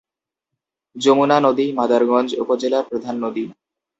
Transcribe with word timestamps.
যমুনা 0.95 1.37
নদীই 1.39 1.71
মাদারগঞ্জ 1.73 2.29
উপজেলার 2.43 2.87
প্রধান 2.89 3.15
নদী। 3.23 3.43